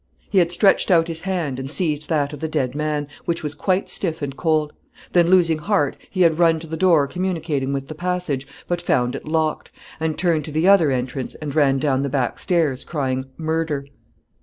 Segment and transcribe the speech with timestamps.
[0.31, 3.53] He had stretched out his hand, and seized that of the dead man, which was
[3.53, 4.73] quite stiff and cold;
[5.11, 9.13] then, losing heart, he had run to the door communicating with the passage, but found
[9.15, 13.25] it locked, and turned to the other entrance, and ran down the back stairs, crying
[13.37, 13.85] "murder."